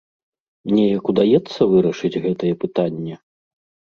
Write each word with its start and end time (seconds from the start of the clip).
Неяк 0.77 1.11
удаецца 1.11 1.61
вырашыць 1.73 2.21
гэтае 2.23 2.51
пытанне? 2.65 3.15